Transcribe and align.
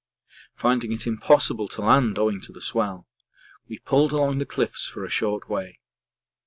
Finding 0.55 0.91
it 0.91 1.05
impossible 1.05 1.67
to 1.67 1.81
land 1.81 2.17
owing 2.17 2.41
to 2.41 2.51
the 2.51 2.59
swell, 2.59 3.07
we 3.67 3.77
pulled 3.77 4.11
along 4.11 4.39
the 4.39 4.47
cliffs 4.47 4.87
for 4.87 5.05
a 5.05 5.09
short 5.09 5.47
way. 5.47 5.79